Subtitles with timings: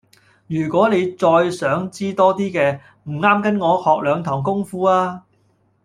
[0.47, 5.21] 如果你再想知多啲嘅，唔啱跟我學兩堂功夫吖